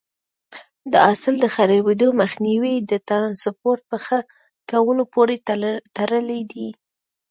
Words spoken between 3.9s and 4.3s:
ښه